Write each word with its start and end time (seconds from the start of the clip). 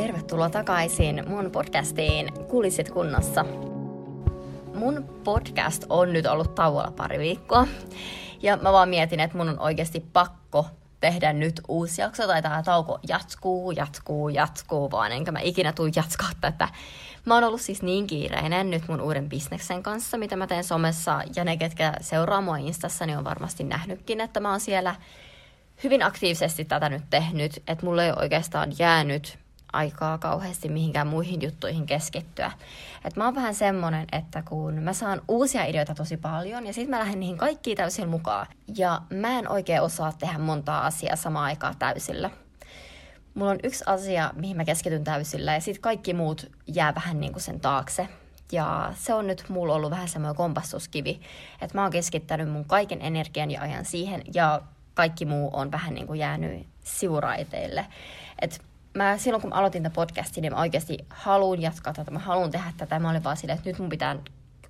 tervetuloa 0.00 0.50
takaisin 0.50 1.24
mun 1.28 1.50
podcastiin 1.50 2.28
Kulisit 2.48 2.90
kunnossa. 2.90 3.44
Mun 4.74 5.20
podcast 5.24 5.84
on 5.88 6.12
nyt 6.12 6.26
ollut 6.26 6.54
tauolla 6.54 6.92
pari 6.96 7.18
viikkoa 7.18 7.66
ja 8.42 8.56
mä 8.56 8.72
vaan 8.72 8.88
mietin, 8.88 9.20
että 9.20 9.36
mun 9.36 9.48
on 9.48 9.58
oikeasti 9.58 10.00
pakko 10.12 10.66
tehdä 11.00 11.32
nyt 11.32 11.60
uusi 11.68 12.00
jakso 12.00 12.26
tai 12.26 12.42
tämä 12.42 12.62
tauko 12.62 12.98
jatkuu, 13.08 13.70
jatkuu, 13.70 14.28
jatkuu 14.28 14.90
vaan, 14.90 15.12
enkä 15.12 15.32
mä 15.32 15.40
ikinä 15.40 15.72
tuu 15.72 15.88
jatkaa 15.96 16.30
tätä. 16.40 16.68
Mä 17.24 17.34
oon 17.34 17.44
ollut 17.44 17.60
siis 17.60 17.82
niin 17.82 18.06
kiireinen 18.06 18.70
nyt 18.70 18.88
mun 18.88 19.00
uuden 19.00 19.28
bisneksen 19.28 19.82
kanssa, 19.82 20.18
mitä 20.18 20.36
mä 20.36 20.46
teen 20.46 20.64
somessa, 20.64 21.22
ja 21.36 21.44
ne, 21.44 21.56
ketkä 21.56 21.94
seuraa 22.00 22.40
mua 22.40 22.56
Instassa, 22.56 23.06
niin 23.06 23.18
on 23.18 23.24
varmasti 23.24 23.64
nähnytkin, 23.64 24.20
että 24.20 24.40
mä 24.40 24.50
oon 24.50 24.60
siellä 24.60 24.94
hyvin 25.84 26.02
aktiivisesti 26.02 26.64
tätä 26.64 26.88
nyt 26.88 27.04
tehnyt, 27.10 27.62
että 27.68 27.86
mulle 27.86 28.06
ei 28.06 28.12
oikeastaan 28.16 28.72
jäänyt 28.78 29.39
aikaa 29.72 30.18
kauheasti 30.18 30.68
mihinkään 30.68 31.06
muihin 31.06 31.42
juttuihin 31.42 31.86
keskittyä. 31.86 32.52
Et 33.04 33.16
mä 33.16 33.24
oon 33.24 33.34
vähän 33.34 33.54
semmonen, 33.54 34.06
että 34.12 34.42
kun 34.42 34.74
mä 34.74 34.92
saan 34.92 35.22
uusia 35.28 35.64
ideoita 35.64 35.94
tosi 35.94 36.16
paljon 36.16 36.66
ja 36.66 36.72
sitten 36.72 36.90
mä 36.90 36.98
lähden 36.98 37.20
niihin 37.20 37.38
kaikkiin 37.38 37.76
täysin 37.76 38.08
mukaan. 38.08 38.46
Ja 38.76 39.02
mä 39.10 39.38
en 39.38 39.48
oikein 39.48 39.82
osaa 39.82 40.12
tehdä 40.12 40.38
montaa 40.38 40.86
asiaa 40.86 41.16
samaan 41.16 41.44
aikaan 41.44 41.76
täysillä. 41.78 42.30
Mulla 43.34 43.50
on 43.50 43.60
yksi 43.62 43.84
asia, 43.86 44.30
mihin 44.36 44.56
mä 44.56 44.64
keskityn 44.64 45.04
täysillä 45.04 45.54
ja 45.54 45.60
sitten 45.60 45.82
kaikki 45.82 46.14
muut 46.14 46.50
jää 46.66 46.94
vähän 46.94 47.20
niin 47.20 47.32
kuin 47.32 47.42
sen 47.42 47.60
taakse. 47.60 48.08
Ja 48.52 48.92
se 48.96 49.14
on 49.14 49.26
nyt 49.26 49.44
mulla 49.48 49.74
ollut 49.74 49.90
vähän 49.90 50.08
semmoinen 50.08 50.36
kompastuskivi, 50.36 51.20
että 51.60 51.78
mä 51.78 51.82
oon 51.82 51.92
keskittänyt 51.92 52.50
mun 52.50 52.64
kaiken 52.64 53.02
energian 53.02 53.50
ja 53.50 53.62
ajan 53.62 53.84
siihen 53.84 54.22
ja 54.34 54.62
kaikki 54.94 55.24
muu 55.24 55.50
on 55.52 55.72
vähän 55.72 55.94
niin 55.94 56.06
kuin 56.06 56.18
jäänyt 56.18 56.66
sivuraiteille. 56.84 57.86
Et 58.42 58.62
mä 58.94 59.18
silloin 59.18 59.40
kun 59.40 59.50
mä 59.50 59.56
aloitin 59.56 59.82
tämän 59.82 59.94
podcastin, 59.94 60.42
niin 60.42 60.52
mä 60.52 60.60
oikeasti 60.60 60.98
haluan 61.10 61.62
jatkaa 61.62 61.92
tätä, 61.92 62.10
mä 62.10 62.18
haluan 62.18 62.50
tehdä 62.50 62.72
tätä. 62.76 62.98
Mä 62.98 63.10
olin 63.10 63.24
vaan 63.24 63.36
silleen, 63.36 63.58
että 63.58 63.70
nyt 63.70 63.78
mun 63.78 63.88
pitää 63.88 64.16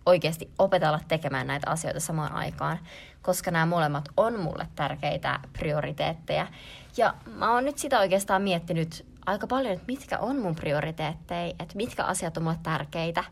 oikeasti 0.06 0.50
opetella 0.58 1.00
tekemään 1.08 1.46
näitä 1.46 1.70
asioita 1.70 2.00
samaan 2.00 2.32
aikaan, 2.32 2.78
koska 3.22 3.50
nämä 3.50 3.66
molemmat 3.66 4.08
on 4.16 4.40
mulle 4.40 4.66
tärkeitä 4.76 5.40
prioriteetteja. 5.52 6.46
Ja 6.96 7.14
mä 7.26 7.52
oon 7.52 7.64
nyt 7.64 7.78
sitä 7.78 7.98
oikeastaan 7.98 8.42
miettinyt 8.42 9.06
aika 9.26 9.46
paljon, 9.46 9.72
että 9.72 9.86
mitkä 9.86 10.18
on 10.18 10.38
mun 10.38 10.54
prioriteetteja, 10.54 11.54
että 11.58 11.76
mitkä 11.76 12.04
asiat 12.04 12.36
on 12.36 12.42
mulle 12.42 12.58
tärkeitä. 12.62 13.24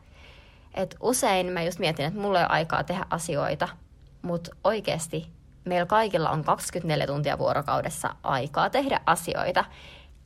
Et 0.75 0.97
usein 1.01 1.47
mä 1.47 1.63
just 1.63 1.79
mietin, 1.79 2.07
että 2.07 2.21
mulla 2.21 2.39
ei 2.39 2.45
ole 2.45 2.53
aikaa 2.53 2.85
tehdä 2.85 3.07
asioita, 3.11 3.69
mutta 4.23 4.51
oikeasti 4.65 5.31
meillä 5.65 5.87
kaikilla 5.87 6.31
on 6.31 6.45
24 6.45 7.07
tuntia 7.07 7.39
vuorokaudessa 7.39 8.15
aikaa 8.23 8.71
tehdä 8.71 9.01
asioita 9.07 9.65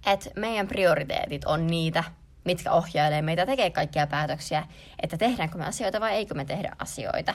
että 0.06 0.30
meidän 0.36 0.68
prioriteetit 0.68 1.44
on 1.44 1.66
niitä, 1.66 2.04
mitkä 2.44 2.72
ohjailee 2.72 3.22
meitä 3.22 3.46
tekee 3.46 3.70
kaikkia 3.70 4.06
päätöksiä, 4.06 4.66
että 5.02 5.18
tehdäänkö 5.18 5.58
me 5.58 5.64
asioita 5.64 6.00
vai 6.00 6.12
eikö 6.12 6.34
me 6.34 6.44
tehdä 6.44 6.72
asioita. 6.78 7.34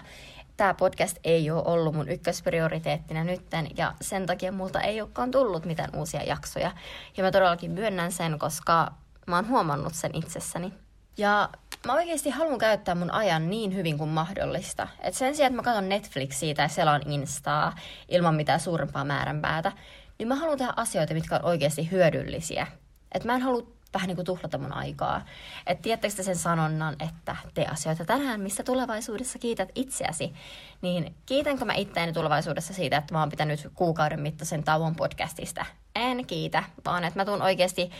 Tämä 0.57 0.73
podcast 0.73 1.17
ei 1.23 1.51
ole 1.51 1.63
ollut 1.65 1.95
mun 1.95 2.09
ykkösprioriteettina 2.09 3.23
nytten 3.23 3.67
ja 3.77 3.93
sen 4.01 4.25
takia 4.25 4.51
multa 4.51 4.81
ei 4.81 5.01
olekaan 5.01 5.31
tullut 5.31 5.65
mitään 5.65 5.95
uusia 5.95 6.23
jaksoja. 6.23 6.71
Ja 7.17 7.23
mä 7.23 7.31
todellakin 7.31 7.71
myönnän 7.71 8.11
sen, 8.11 8.39
koska 8.39 8.91
mä 9.27 9.35
oon 9.35 9.47
huomannut 9.47 9.93
sen 9.93 10.11
itsessäni. 10.13 10.73
Ja 11.17 11.49
mä 11.85 11.93
oikeasti 11.93 12.29
haluan 12.29 12.57
käyttää 12.57 12.95
mun 12.95 13.11
ajan 13.11 13.49
niin 13.49 13.75
hyvin 13.75 13.97
kuin 13.97 14.09
mahdollista. 14.09 14.87
Et 14.99 15.13
sen 15.13 15.35
sijaan, 15.35 15.51
että 15.51 15.55
mä 15.61 15.63
katson 15.63 15.89
Netflixiä 15.89 16.53
tai 16.53 16.69
selaan 16.69 17.11
Instaa 17.11 17.75
ilman 18.09 18.35
mitään 18.35 18.59
suurempaa 18.59 19.05
määränpäätä, 19.05 19.71
niin 20.17 20.27
mä 20.27 20.35
haluan 20.35 20.57
tehdä 20.57 20.73
asioita, 20.75 21.13
mitkä 21.13 21.35
on 21.35 21.45
oikeasti 21.45 21.91
hyödyllisiä. 21.91 22.67
Et 23.11 23.23
mä 23.23 23.35
en 23.35 23.41
halua 23.41 23.67
vähän 23.93 24.07
niin 24.07 24.15
kuin 24.15 24.25
tuhlata 24.25 24.57
mun 24.57 24.73
aikaa. 24.73 25.25
Et 25.67 25.81
tiedättekö 25.81 26.23
sen 26.23 26.35
sanonnan, 26.35 26.95
että 26.99 27.35
tee 27.53 27.65
asioita 27.67 28.05
tänään, 28.05 28.41
missä 28.41 28.63
tulevaisuudessa 28.63 29.39
kiität 29.39 29.69
itseäsi. 29.75 30.33
Niin 30.81 31.15
kiitänkö 31.25 31.65
mä 31.65 31.73
itseäni 31.73 32.13
tulevaisuudessa 32.13 32.73
siitä, 32.73 32.97
että 32.97 33.13
mä 33.13 33.19
oon 33.19 33.29
pitänyt 33.29 33.67
kuukauden 33.75 34.19
mittaisen 34.19 34.63
tauon 34.63 34.95
podcastista? 34.95 35.65
En 35.95 36.25
kiitä, 36.25 36.63
vaan 36.85 37.03
että 37.03 37.19
mä 37.19 37.25
tuun 37.25 37.41
oikeasti... 37.41 37.91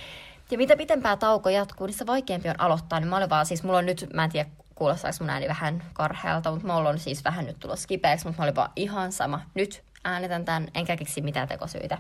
Ja 0.52 0.58
mitä 0.58 0.78
pitempää 0.78 1.18
tauko 1.18 1.50
jatkuu, 1.50 1.88
niin 1.88 1.98
se 1.98 2.08
vaikeampi 2.08 2.50
on 2.50 2.60
aloittaa. 2.60 3.00
Niin 3.00 3.08
mä 3.08 3.18
olin 3.18 3.30
vaan 3.30 3.46
siis, 3.46 3.64
mulla 3.64 3.78
on 3.78 3.86
nyt, 3.86 4.08
mä 4.14 4.24
en 4.24 4.30
tiedä 4.30 4.50
kuulostaako 4.76 5.18
mun 5.20 5.30
ääni 5.30 5.48
vähän 5.48 5.84
karhealta, 5.94 6.52
mutta 6.52 6.68
mulla 6.68 6.90
on 6.90 7.00
siis 7.00 7.24
vähän 7.24 7.46
nyt 7.46 7.60
tulossa 7.60 7.88
kipeäksi, 7.88 8.26
mutta 8.26 8.42
mä 8.42 8.44
olin 8.44 8.56
vaan 8.56 8.72
ihan 8.76 9.12
sama. 9.12 9.42
Nyt 9.54 9.84
äänitän 10.08 10.46
tämän, 10.46 10.68
enkä 10.74 10.98
keksi 10.98 11.22
mitään 11.22 11.48
tekosyitä. 11.48 11.98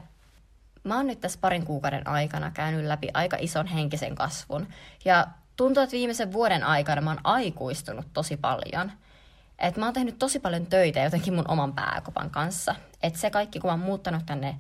Mä 0.84 0.96
oon 0.96 1.08
nyt 1.08 1.22
tässä 1.22 1.40
parin 1.42 1.66
kuukauden 1.66 2.08
aikana 2.08 2.52
käynyt 2.52 2.86
läpi 2.86 3.08
aika 3.14 3.38
ison 3.40 3.68
henkisen 3.68 4.16
kasvun. 4.16 4.68
Ja 5.06 5.28
tuntuu, 5.56 5.84
että 5.84 5.96
viimeisen 5.96 6.34
vuoden 6.34 6.64
aikana 6.64 7.02
mä 7.02 7.10
oon 7.10 7.20
aikuistunut 7.24 8.06
tosi 8.14 8.38
paljon. 8.38 8.92
Et 9.60 9.78
mä 9.78 9.86
oon 9.86 9.94
tehnyt 9.94 10.20
tosi 10.20 10.40
paljon 10.40 10.66
töitä 10.66 11.00
jotenkin 11.00 11.34
mun 11.34 11.52
oman 11.52 11.74
pääkopan 11.74 12.30
kanssa. 12.30 12.76
Et 13.04 13.16
se 13.16 13.30
kaikki, 13.30 13.60
kun 13.60 13.68
mä 13.68 13.74
oon 13.74 13.80
muuttanut 13.80 14.26
tänne 14.26 14.58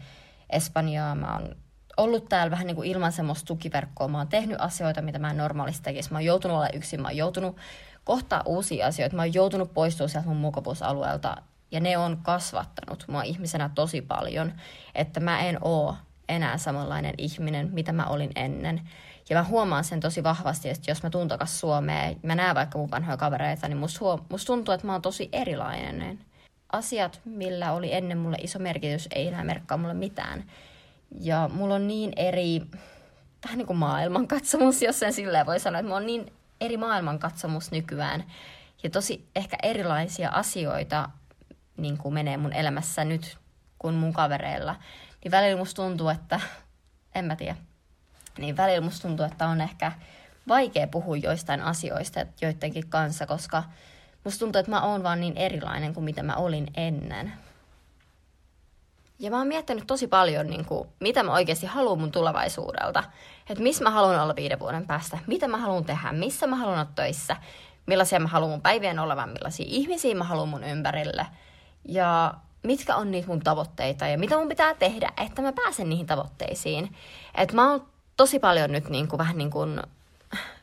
Espanjaan, 0.49 1.17
mä 1.17 1.33
oon 1.33 1.55
ollut 1.97 2.29
täällä 2.29 2.51
vähän 2.51 2.67
niin 2.67 2.75
kuin 2.75 2.89
ilman 2.89 3.11
semmoista 3.11 3.45
tukiverkkoa. 3.45 4.07
Mä 4.07 4.17
oon 4.17 4.27
tehnyt 4.27 4.61
asioita, 4.61 5.01
mitä 5.01 5.19
mä 5.19 5.29
en 5.29 5.37
normaalisti 5.37 5.83
tekisi. 5.83 6.11
Mä 6.11 6.17
oon 6.17 6.25
joutunut 6.25 6.57
olla 6.57 6.69
yksin, 6.73 7.01
mä 7.01 7.07
oon 7.07 7.17
joutunut 7.17 7.57
kohtaa 8.03 8.41
uusia 8.45 8.87
asioita. 8.87 9.15
Mä 9.15 9.21
oon 9.21 9.33
joutunut 9.33 9.73
poistua 9.73 10.07
sieltä 10.07 10.27
mun 10.27 10.37
mukavuusalueelta 10.37 11.37
ja 11.71 11.79
ne 11.79 11.97
on 11.97 12.17
kasvattanut 12.23 13.05
mua 13.07 13.23
ihmisenä 13.23 13.69
tosi 13.75 14.01
paljon, 14.01 14.53
että 14.95 15.19
mä 15.19 15.39
en 15.39 15.57
oo 15.61 15.95
enää 16.29 16.57
samanlainen 16.57 17.13
ihminen, 17.17 17.69
mitä 17.73 17.91
mä 17.91 18.05
olin 18.05 18.31
ennen. 18.35 18.89
Ja 19.29 19.35
mä 19.35 19.43
huomaan 19.43 19.83
sen 19.83 19.99
tosi 19.99 20.23
vahvasti, 20.23 20.69
että 20.69 20.91
jos 20.91 21.03
mä 21.03 21.09
tuun 21.09 21.27
takas 21.27 21.59
Suomeen, 21.59 22.19
mä 22.23 22.35
näen 22.35 22.55
vaikka 22.55 22.77
mun 22.77 22.91
vanhoja 22.91 23.17
kavereita, 23.17 23.67
niin 23.67 23.77
musta, 23.77 23.99
huom- 23.99 24.25
musta 24.29 24.47
tuntuu, 24.47 24.73
että 24.73 24.87
mä 24.87 24.93
oon 24.93 25.01
tosi 25.01 25.29
erilainen. 25.31 26.19
Asiat, 26.71 27.21
millä 27.25 27.71
oli 27.71 27.93
ennen 27.93 28.17
mulle 28.17 28.37
iso 28.41 28.59
merkitys, 28.59 29.07
ei 29.15 29.27
enää 29.27 29.43
merkkaa 29.43 29.77
mulle 29.77 29.93
mitään. 29.93 30.43
Ja 31.19 31.49
mulla 31.53 31.75
on 31.75 31.87
niin 31.87 32.13
eri, 32.15 32.61
vähän 33.45 33.57
niin 33.57 33.67
kuin 33.67 33.77
maailmankatsomus, 33.77 34.81
jos 34.81 34.99
sen 34.99 35.13
silleen 35.13 35.45
voi 35.45 35.59
sanoa, 35.59 35.79
että 35.79 35.87
mulla 35.87 35.97
on 36.01 36.05
niin 36.05 36.33
eri 36.61 36.77
maailmankatsomus 36.77 37.71
nykyään. 37.71 38.23
Ja 38.83 38.89
tosi 38.89 39.27
ehkä 39.35 39.57
erilaisia 39.63 40.29
asioita 40.29 41.09
niin 41.77 41.97
kuin 41.97 42.13
menee 42.13 42.37
mun 42.37 42.53
elämässä 42.53 43.05
nyt 43.05 43.37
kuin 43.79 43.95
mun 43.95 44.13
kavereilla, 44.13 44.75
niin 45.23 45.31
välillä 45.31 45.57
musta 45.57 45.81
tuntuu, 45.81 46.09
että, 46.09 46.39
en 47.15 47.25
mä 47.25 47.35
tiedä, 47.35 47.55
niin 48.37 48.57
välillä 48.57 48.81
musta 48.81 49.07
tuntuu, 49.07 49.25
että 49.25 49.47
on 49.47 49.61
ehkä 49.61 49.91
vaikea 50.47 50.87
puhua 50.87 51.17
joistain 51.17 51.61
asioista 51.61 52.25
joidenkin 52.41 52.89
kanssa, 52.89 53.25
koska 53.25 53.63
musta 54.23 54.39
tuntuu, 54.39 54.59
että 54.59 54.71
mä 54.71 54.81
oon 54.81 55.03
vaan 55.03 55.19
niin 55.19 55.37
erilainen 55.37 55.93
kuin 55.93 56.03
mitä 56.03 56.23
mä 56.23 56.35
olin 56.35 56.67
ennen. 56.75 57.33
Ja 59.19 59.31
mä 59.31 59.37
oon 59.37 59.47
miettinyt 59.47 59.87
tosi 59.87 60.07
paljon, 60.07 60.47
niin 60.47 60.65
kuin, 60.65 60.89
mitä 60.99 61.23
mä 61.23 61.33
oikeasti 61.33 61.65
haluan 61.65 61.99
mun 61.99 62.11
tulevaisuudelta. 62.11 63.03
Että 63.49 63.63
missä 63.63 63.83
mä 63.83 63.89
haluan 63.89 64.19
olla 64.19 64.35
viiden 64.35 64.59
vuoden 64.59 64.87
päästä, 64.87 65.19
mitä 65.27 65.47
mä 65.47 65.57
haluan 65.57 65.85
tehdä, 65.85 66.11
missä 66.11 66.47
mä 66.47 66.55
haluan 66.55 66.79
olla 66.79 66.91
töissä, 66.95 67.35
millaisia 67.85 68.19
mä 68.19 68.27
haluan 68.27 68.51
mun 68.51 68.61
päivien 68.61 68.99
olevan, 68.99 69.29
millaisia 69.29 69.65
ihmisiä 69.69 70.15
mä 70.15 70.23
haluan 70.23 70.49
mun 70.49 70.63
ympärille– 70.63 71.25
ja 71.87 72.33
mitkä 72.63 72.95
on 72.95 73.11
niitä 73.11 73.27
mun 73.27 73.39
tavoitteita 73.39 74.07
ja 74.07 74.17
mitä 74.17 74.37
mun 74.37 74.49
pitää 74.49 74.73
tehdä, 74.73 75.11
että 75.25 75.41
mä 75.41 75.53
pääsen 75.53 75.89
niihin 75.89 76.07
tavoitteisiin. 76.07 76.95
Et 77.35 77.53
mä 77.53 77.71
oon 77.71 77.87
tosi 78.17 78.39
paljon 78.39 78.71
nyt 78.71 78.89
niin 78.89 79.07
kuin, 79.07 79.17
vähän 79.17 79.37
niin 79.37 79.51
kuin 79.51 79.81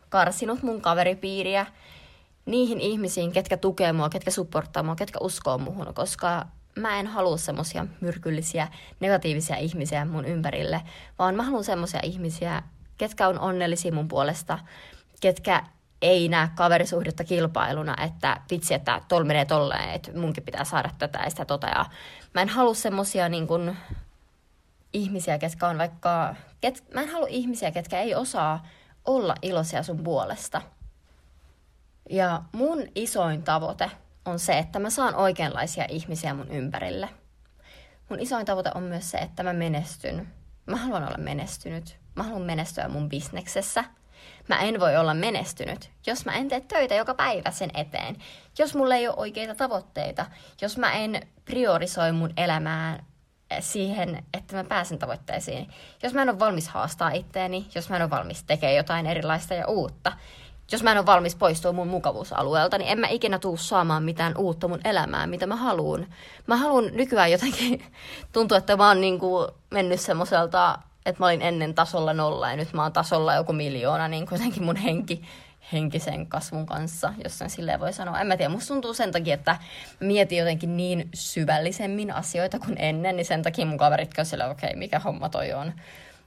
karsinut 0.09 0.63
mun 0.63 0.81
kaveripiiriä 0.81 1.67
niihin 2.47 2.81
ihmisiin, 2.81 3.33
ketkä 3.33 3.57
tukee 3.57 3.93
mua, 3.93 4.09
ketkä 4.09 4.31
supporttaa 4.31 4.83
mua, 4.83 4.97
ketkä 4.97 5.19
uskoo 5.23 5.59
muhun, 5.59 5.95
koska 5.95 6.47
mä 6.77 7.01
en 7.01 7.07
halua 7.07 7.37
semmosia 7.37 7.87
myrkyllisiä, 8.01 8.69
negatiivisia 9.01 9.57
ihmisiä 9.57 10.05
mun 10.05 10.25
ympärille, 10.25 10.83
vaan 11.19 11.35
mä 11.35 11.43
haluan 11.43 11.65
semmosia 11.65 12.01
ihmisiä, 12.03 12.63
ketkä 12.99 13.29
on 13.29 13.39
onnellisia 13.39 13.93
mun 13.93 14.09
puolesta, 14.09 14.59
ketkä 15.21 15.65
ei 16.05 16.29
näe 16.29 16.49
kaverisuhdetta 16.55 17.25
kilpailuna, 17.25 17.97
että 18.05 18.41
vitsi, 18.51 18.75
että 18.75 19.01
tol 19.09 19.25
menee 19.25 19.45
tolleen, 19.45 19.91
että 19.91 20.13
munkin 20.19 20.45
pitää 20.45 20.65
saada 20.65 20.91
tätä 20.99 21.19
ja 21.25 21.31
sitä 21.31 21.45
tota. 21.45 21.67
Ja 21.67 21.87
mä 22.35 22.43
en 22.43 22.49
halua 22.49 22.75
semmosia 22.75 23.29
niin 23.29 23.47
kun, 23.47 23.77
ihmisiä, 24.93 25.39
ketkä 25.39 25.69
on 25.69 25.79
vaikka... 25.79 26.35
Ket, 26.61 26.85
mä 26.95 27.01
en 27.01 27.09
halua 27.09 27.29
ihmisiä, 27.31 27.71
ketkä 27.71 28.01
ei 28.01 28.15
osaa 28.15 28.67
olla 29.05 29.35
iloisia 29.43 29.83
sun 29.83 30.05
puolesta. 30.05 30.63
Ja 32.11 32.43
mun 32.53 32.83
isoin 32.95 33.43
tavoite 33.43 33.91
on 34.25 34.39
se, 34.39 34.59
että 34.59 34.79
mä 34.79 34.91
saan 34.91 35.15
oikeanlaisia 35.15 35.85
ihmisiä 35.89 36.35
mun 36.35 36.49
ympärille. 36.49 37.09
Mun 38.09 38.21
isoin 38.21 38.47
tavoite 38.47 38.71
on 38.75 38.83
myös 38.83 39.11
se, 39.11 39.19
että 39.19 39.43
mä 39.43 39.53
menestyn. 39.53 40.29
Mä 40.67 40.77
haluan 40.77 41.07
olla 41.07 41.19
menestynyt. 41.19 41.99
Mä 42.15 42.23
haluan 42.23 42.43
menestyä 42.43 42.89
mun 42.89 43.09
bisneksessä– 43.09 43.85
Mä 44.49 44.61
en 44.61 44.81
voi 44.81 44.97
olla 44.97 45.15
menestynyt, 45.15 45.91
jos 46.07 46.25
mä 46.25 46.33
en 46.33 46.49
tee 46.49 46.61
töitä 46.61 46.95
joka 46.95 47.15
päivä 47.15 47.51
sen 47.51 47.71
eteen. 47.75 48.17
Jos 48.59 48.75
mulla 48.75 48.95
ei 48.95 49.09
ole 49.09 49.17
oikeita 49.19 49.55
tavoitteita, 49.55 50.27
jos 50.61 50.79
mä 50.79 50.93
en 50.93 51.21
priorisoi 51.45 52.13
mun 52.13 52.33
elämää 52.37 53.05
siihen, 53.61 54.25
että 54.35 54.57
mä 54.57 54.65
pääsen 54.65 54.99
tavoitteisiin. 54.99 55.69
Jos 56.03 56.15
mä 56.15 56.23
en 56.23 56.29
ole 56.29 56.39
valmis 56.39 56.69
haastaa 56.69 57.11
itteeni, 57.11 57.67
jos 57.75 57.91
mä 57.91 57.97
en 57.97 58.03
ole 58.03 58.11
valmis 58.11 58.45
tekemään 58.45 58.77
jotain 58.77 59.07
erilaista 59.07 59.55
ja 59.55 59.67
uutta, 59.67 60.13
jos 60.73 60.83
mä 60.83 60.93
en 60.93 60.99
ole 60.99 61.07
valmis 61.07 61.37
poistua 61.37 61.73
mun 61.73 61.89
mukavuusalueelta, 61.89 62.79
niin 62.79 62.91
en 62.91 63.01
mä 63.01 63.07
ikinä 63.09 63.39
tuu 63.39 63.57
saamaan 63.57 64.03
mitään 64.03 64.37
uutta 64.39 64.69
mun 64.69 64.81
elämään, 64.85 65.31
mitä 65.31 65.47
mä 65.47 65.57
haluan. 65.57 66.07
Mä 66.47 66.57
haluan 66.57 66.91
nykyään 66.93 67.31
jotenkin, 67.33 67.85
tuntuu, 68.33 68.57
että 68.57 68.77
mä 68.77 68.89
oon 68.89 69.01
niin 69.01 69.19
kuin 69.19 69.49
mennyt 69.71 70.01
semmoiselta, 70.01 70.79
että 71.07 71.23
mä 71.23 71.27
olin 71.27 71.43
ennen 71.43 71.75
tasolla 71.75 72.13
nolla 72.13 72.51
ja 72.51 72.57
nyt 72.57 72.73
mä 72.73 72.83
oon 72.83 72.93
tasolla 72.93 73.35
joku 73.35 73.53
miljoona, 73.53 74.09
niin 74.09 74.27
kuitenkin 74.27 74.65
mun 74.65 74.77
henki, 74.77 75.23
henkisen 75.73 76.27
kasvun 76.27 76.67
kanssa, 76.67 77.15
jos 77.25 77.39
sen 77.39 77.51
silleen 77.51 77.81
voi 77.81 77.93
sanoa. 77.93 78.21
En 78.21 78.27
mä 78.27 78.37
tiedä, 78.37 78.53
musta 78.53 78.75
tuntuu 78.75 78.95
sen 78.95 79.13
takia, 79.13 79.35
että 79.35 79.57
mietin 80.01 80.39
jotenkin 80.39 80.77
niin 80.77 81.09
syvällisemmin 81.15 82.15
asioita 82.15 82.59
kuin 82.59 82.77
ennen, 82.79 83.17
niin 83.17 83.27
sen 83.27 83.43
takia 83.43 83.67
mun 83.67 83.79
kaverit 83.79 84.11
silleen, 84.23 84.51
okei, 84.51 84.69
okay, 84.69 84.79
mikä 84.79 84.99
homma 84.99 85.29
toi 85.29 85.53
on. 85.53 85.73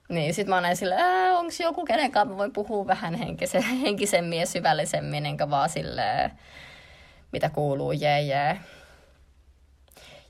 Niin 0.10 0.34
sit 0.34 0.48
mä 0.48 0.62
näin 0.62 0.78
silleen, 0.78 1.34
onko 1.34 1.52
joku, 1.64 1.86
kenen 1.86 2.12
kanssa 2.12 2.32
mä 2.32 2.38
voin 2.38 2.54
puhua 2.54 2.88
vähän 2.88 3.16
henkise, 3.16 3.64
henkisemmin 3.82 4.40
ja 4.40 4.46
syvällisemmin, 4.46 5.26
enkä 5.26 5.50
vaan 5.50 5.70
silleen, 5.70 6.32
mitä 7.32 7.50
kuuluu, 7.50 7.92
jee 7.92 8.22
jee. 8.22 8.60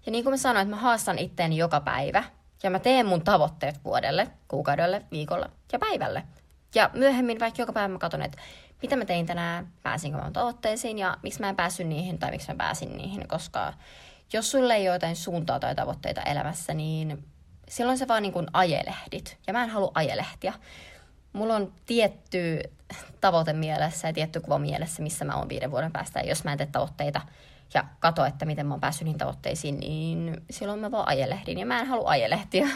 Ja 0.05 0.11
niin 0.11 0.23
kuin 0.23 0.33
mä 0.33 0.37
sanoin, 0.37 0.63
että 0.63 0.75
mä 0.75 0.81
haastan 0.81 1.19
itteeni 1.19 1.57
joka 1.57 1.79
päivä, 1.81 2.23
ja 2.63 2.69
mä 2.69 2.79
teen 2.79 3.05
mun 3.05 3.21
tavoitteet 3.21 3.83
vuodelle, 3.83 4.27
kuukaudelle, 4.47 5.01
viikolle 5.11 5.49
ja 5.73 5.79
päivälle. 5.79 6.23
Ja 6.75 6.89
myöhemmin 6.93 7.39
vaikka 7.39 7.61
joka 7.61 7.73
päivä 7.73 7.87
mä 7.87 7.97
katson, 7.97 8.21
että 8.21 8.37
mitä 8.81 8.95
mä 8.95 9.05
tein 9.05 9.25
tänään, 9.25 9.67
pääsinkö 9.83 10.17
mä 10.17 10.31
tavoitteisiin 10.31 10.97
ja 10.97 11.17
miksi 11.23 11.39
mä 11.39 11.49
en 11.49 11.55
päässyt 11.55 11.87
niihin 11.87 12.19
tai 12.19 12.31
miksi 12.31 12.47
mä 12.47 12.55
pääsin 12.55 12.97
niihin, 12.97 13.27
koska 13.27 13.73
jos 14.33 14.51
sulle 14.51 14.75
ei 14.75 14.89
ole 14.89 14.95
jotain 14.95 15.15
suuntaa 15.15 15.59
tai 15.59 15.75
tavoitteita 15.75 16.21
elämässä, 16.21 16.73
niin 16.73 17.25
silloin 17.69 17.97
se 17.97 18.07
vaan 18.07 18.21
niin 18.21 18.33
kuin 18.33 18.47
ajelehdit. 18.53 19.37
Ja 19.47 19.53
mä 19.53 19.63
en 19.63 19.69
halua 19.69 19.91
ajelehtiä. 19.93 20.53
Mulla 21.33 21.55
on 21.55 21.73
tietty 21.85 22.59
tavoite 23.21 23.53
mielessä 23.53 24.07
ja 24.07 24.13
tietty 24.13 24.39
kuva 24.39 24.59
mielessä, 24.59 25.03
missä 25.03 25.25
mä 25.25 25.35
oon 25.35 25.49
viiden 25.49 25.71
vuoden 25.71 25.91
päästä. 25.91 26.19
Ja 26.19 26.29
jos 26.29 26.43
mä 26.43 26.51
en 26.51 26.57
tee 26.57 26.67
tavoitteita 26.71 27.21
ja 27.73 27.85
kato, 27.99 28.25
että 28.25 28.45
miten 28.45 28.65
mä 28.65 28.73
oon 28.73 28.81
päässyt 28.81 29.05
niihin 29.05 29.19
tavoitteisiin, 29.19 29.79
niin 29.79 30.41
silloin 30.49 30.79
mä 30.79 30.91
vaan 30.91 31.07
ajelehdin. 31.07 31.59
Ja 31.59 31.65
mä 31.65 31.79
en 31.79 31.87
halua 31.87 32.09
ajelehtiä. 32.09 32.67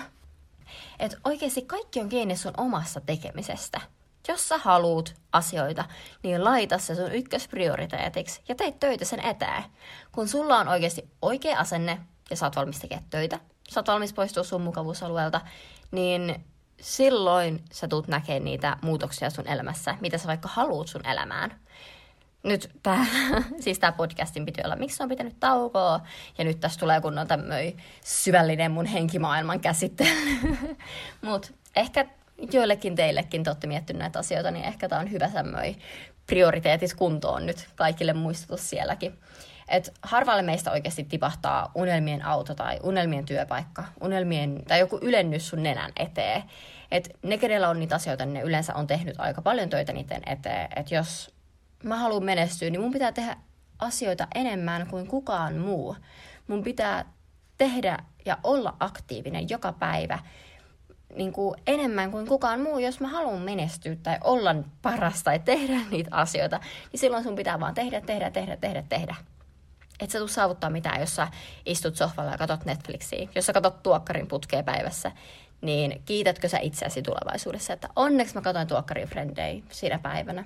Et 0.99 1.17
oikeasti 1.23 1.61
kaikki 1.61 1.99
on 1.99 2.09
kiinni 2.09 2.37
sun 2.37 2.53
omassa 2.57 3.01
tekemisestä. 3.01 3.81
Jos 4.27 4.49
sä 4.49 4.57
haluut 4.57 5.15
asioita, 5.31 5.85
niin 6.23 6.43
laita 6.43 6.77
se 6.77 6.95
sun 6.95 7.11
ykkösprioriteetiksi 7.11 8.41
ja 8.49 8.55
tee 8.55 8.71
töitä 8.71 9.05
sen 9.05 9.19
eteen. 9.19 9.63
Kun 10.11 10.27
sulla 10.27 10.57
on 10.57 10.67
oikeasti 10.67 11.09
oikea 11.21 11.59
asenne 11.59 11.99
ja 12.29 12.35
sä 12.35 12.45
oot 12.45 12.55
valmis 12.55 12.79
tekemään 12.79 13.09
töitä, 13.09 13.39
sä 13.69 13.79
oot 13.79 13.87
valmis 13.87 14.13
poistua 14.13 14.43
sun 14.43 14.61
mukavuusalueelta, 14.61 15.41
niin 15.91 16.45
silloin 16.81 17.63
sä 17.71 17.87
tulet 17.87 18.07
näkemään 18.07 18.43
niitä 18.43 18.77
muutoksia 18.81 19.29
sun 19.29 19.47
elämässä, 19.47 19.97
mitä 20.01 20.17
sä 20.17 20.27
vaikka 20.27 20.49
haluut 20.53 20.87
sun 20.87 21.07
elämään. 21.07 21.60
Nyt 22.43 22.69
tää, 22.83 23.05
siis 23.63 23.79
tää 23.79 23.91
podcastin 23.91 24.45
piti 24.45 24.61
olla, 24.65 24.75
miksi 24.75 25.03
on 25.03 25.09
pitänyt 25.09 25.39
taukoa, 25.39 25.99
ja 26.37 26.43
nyt 26.43 26.59
tässä 26.59 26.79
tulee 26.79 27.01
kunnon 27.01 27.27
tämmöinen 27.27 27.73
syvällinen 28.03 28.71
mun 28.71 28.85
henkimaailman 28.85 29.59
käsittely. 29.59 30.09
Mut 31.21 31.53
ehkä 31.75 32.05
joillekin 32.53 32.95
teillekin 32.95 33.43
te 33.43 33.49
olette 33.49 33.67
miettineet 33.67 33.99
näitä 33.99 34.19
asioita, 34.19 34.51
niin 34.51 34.65
ehkä 34.65 34.89
tämä 34.89 35.01
on 35.01 35.11
hyvä 35.11 35.29
semmoinen 35.29 35.75
prioriteetit 36.27 36.93
kuntoon 36.93 37.45
nyt 37.45 37.69
kaikille 37.75 38.13
muistutus 38.13 38.69
sielläkin. 38.69 39.19
Et 39.67 39.93
harvalle 40.01 40.41
meistä 40.41 40.71
oikeasti 40.71 41.03
tipahtaa 41.03 41.71
unelmien 41.75 42.25
auto 42.25 42.55
tai 42.55 42.79
unelmien 42.83 43.25
työpaikka, 43.25 43.83
unelmien, 44.01 44.63
tai 44.67 44.79
joku 44.79 44.99
ylennys 45.01 45.49
sun 45.49 45.63
nenän 45.63 45.91
eteen. 45.99 46.43
Et 46.91 47.17
ne, 47.23 47.37
kenellä 47.37 47.69
on 47.69 47.79
niitä 47.79 47.95
asioita, 47.95 48.25
niin 48.25 48.33
ne 48.33 48.41
yleensä 48.41 48.75
on 48.75 48.87
tehnyt 48.87 49.15
aika 49.17 49.41
paljon 49.41 49.69
töitä 49.69 49.93
niiden 49.93 50.21
eteen. 50.25 50.69
Et 50.75 50.91
jos 50.91 51.33
mä 51.83 51.97
haluan 51.97 52.23
menestyä, 52.23 52.69
niin 52.69 52.81
mun 52.81 52.93
pitää 52.93 53.11
tehdä 53.11 53.37
asioita 53.79 54.27
enemmän 54.35 54.87
kuin 54.87 55.07
kukaan 55.07 55.57
muu. 55.57 55.95
Mun 56.47 56.63
pitää 56.63 57.05
tehdä 57.57 57.97
ja 58.25 58.37
olla 58.43 58.75
aktiivinen 58.79 59.49
joka 59.49 59.73
päivä 59.73 60.19
niin 61.15 61.33
kuin 61.33 61.55
enemmän 61.67 62.11
kuin 62.11 62.27
kukaan 62.27 62.61
muu, 62.61 62.79
jos 62.79 62.99
mä 62.99 63.07
haluan 63.07 63.41
menestyä 63.41 63.95
tai 64.03 64.17
olla 64.23 64.55
paras 64.81 65.23
tai 65.23 65.39
tehdä 65.39 65.79
niitä 65.91 66.09
asioita, 66.15 66.59
niin 66.91 66.99
silloin 66.99 67.23
sun 67.23 67.35
pitää 67.35 67.59
vaan 67.59 67.73
tehdä, 67.73 68.01
tehdä, 68.01 68.31
tehdä, 68.31 68.57
tehdä, 68.57 68.83
tehdä. 68.89 69.15
Et 69.99 70.09
sä 70.09 70.19
tuu 70.19 70.27
saavuttaa 70.27 70.69
mitään, 70.69 70.99
jos 70.99 71.15
sä 71.15 71.27
istut 71.65 71.95
sohvalla 71.95 72.31
ja 72.31 72.37
katot 72.37 72.65
Netflixiä, 72.65 73.27
jos 73.35 73.45
sä 73.45 73.53
katot 73.53 73.83
tuokkarin 73.83 74.27
putkea 74.27 74.63
päivässä, 74.63 75.11
niin 75.61 76.01
kiitätkö 76.05 76.49
sä 76.49 76.59
itseäsi 76.61 77.01
tulevaisuudessa, 77.01 77.73
että 77.73 77.89
onneksi 77.95 78.35
mä 78.35 78.41
katoin 78.41 78.67
tuokkarin 78.67 79.07
Friendei 79.07 79.63
siinä 79.69 79.99
päivänä. 79.99 80.45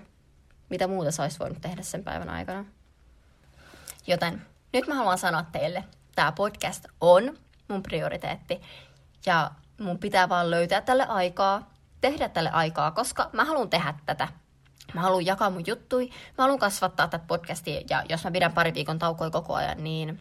Mitä 0.69 0.88
muuta 0.88 1.12
sä 1.12 1.23
olisi 1.23 1.39
voinut 1.39 1.62
tehdä 1.62 1.81
sen 1.81 2.03
päivän 2.03 2.29
aikana? 2.29 2.65
Joten 4.07 4.41
nyt 4.73 4.88
mä 4.88 4.95
haluan 4.95 5.17
sanoa 5.17 5.44
teille, 5.51 5.83
tämä 6.15 6.31
podcast 6.31 6.85
on 7.01 7.38
mun 7.67 7.83
prioriteetti. 7.83 8.62
Ja 9.25 9.51
mun 9.79 10.00
pitää 10.00 10.29
vaan 10.29 10.51
löytää 10.51 10.81
tälle 10.81 11.06
aikaa, 11.06 11.69
tehdä 12.01 12.29
tälle 12.29 12.50
aikaa, 12.50 12.91
koska 12.91 13.29
mä 13.33 13.45
haluan 13.45 13.69
tehdä 13.69 13.94
tätä. 14.06 14.27
Mä 14.94 15.01
haluan 15.01 15.25
jakaa 15.25 15.50
mun 15.50 15.63
juttui, 15.67 16.09
mä 16.09 16.44
haluan 16.44 16.59
kasvattaa 16.59 17.07
tätä 17.07 17.25
podcastia, 17.27 17.81
ja 17.89 18.03
jos 18.09 18.23
mä 18.23 18.31
pidän 18.31 18.53
pari 18.53 18.73
viikon 18.73 19.00
taukoja 19.00 19.29
koko 19.29 19.53
ajan, 19.53 19.83
niin 19.83 20.19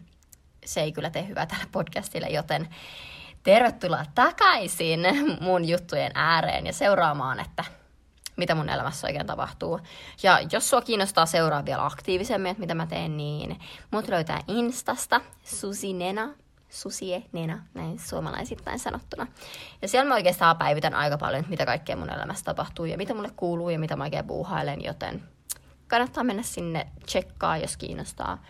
se 0.65 0.81
ei 0.81 0.91
kyllä 0.91 1.09
tee 1.09 1.27
hyvää 1.27 1.45
tälle 1.45 1.65
podcastille, 1.71 2.27
joten 2.27 2.69
tervetuloa 3.43 4.05
takaisin 4.15 4.99
mun 5.41 5.67
juttujen 5.67 6.11
ääreen 6.15 6.65
ja 6.65 6.73
seuraamaan, 6.73 7.39
että 7.39 7.63
mitä 8.35 8.55
mun 8.55 8.69
elämässä 8.69 9.07
oikein 9.07 9.25
tapahtuu. 9.25 9.79
Ja 10.23 10.39
jos 10.51 10.69
sua 10.69 10.81
kiinnostaa 10.81 11.25
seuraa 11.25 11.65
vielä 11.65 11.85
aktiivisemmin, 11.85 12.51
että 12.51 12.61
mitä 12.61 12.75
mä 12.75 12.87
teen, 12.87 13.17
niin 13.17 13.59
mut 13.91 14.07
löytää 14.07 14.41
Instasta 14.47 15.21
Susinena 15.43 16.29
susie, 16.69 17.23
nena, 17.31 17.63
näin 17.73 17.99
suomalaisittain 17.99 18.79
sanottuna. 18.79 19.27
Ja 19.81 19.87
siellä 19.87 20.09
mä 20.09 20.15
oikeastaan 20.15 20.57
päivitän 20.57 20.93
aika 20.93 21.17
paljon, 21.17 21.39
että 21.39 21.49
mitä 21.49 21.65
kaikkea 21.65 21.95
mun 21.95 22.09
elämässä 22.09 22.45
tapahtuu 22.45 22.85
ja 22.85 22.97
mitä 22.97 23.13
mulle 23.13 23.31
kuuluu 23.35 23.69
ja 23.69 23.79
mitä 23.79 23.95
mä 23.95 24.03
oikein 24.03 24.27
puuhailen, 24.27 24.83
joten 24.83 25.23
kannattaa 25.87 26.23
mennä 26.23 26.43
sinne 26.43 26.87
tsekkaa, 27.05 27.57
jos 27.57 27.77
kiinnostaa. 27.77 28.43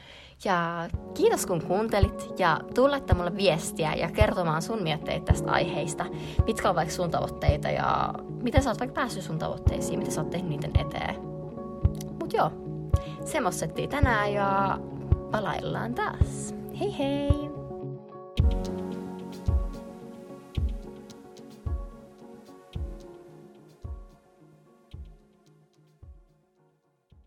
Ja 0.44 0.90
kiitos 1.14 1.46
kun 1.46 1.62
kuuntelit 1.62 2.40
ja 2.40 2.60
tuu 2.76 2.88
mulle 3.16 3.36
viestiä 3.36 3.96
ja 3.96 4.12
kertomaan 4.12 4.62
sun 4.62 4.84
mietteitä 4.84 5.26
tästä 5.26 5.52
aiheista. 5.52 6.06
Mitkä 6.46 6.70
on 6.70 6.76
vaikka 6.76 6.94
sun 6.94 7.12
tavoitteita 7.12 7.70
ja 7.70 8.14
miten 8.44 8.64
sä 8.64 8.70
oot 8.70 8.80
vaikka 8.80 8.94
päässyt 9.02 9.24
sun 9.24 9.40
tavoitteisiin, 9.40 10.00
miten 10.00 10.14
sä 10.14 10.22
oot 10.22 10.30
tehnyt 10.30 10.50
niiden 10.50 10.72
eteen. 10.88 11.16
Mut 12.20 12.34
joo, 12.34 12.52
semmosettiin 13.26 13.90
tänään 13.90 14.34
ja 14.34 14.80
palaillaan 15.32 15.96
taas. 15.96 16.56
Hei 16.80 16.98
hei! 16.98 17.65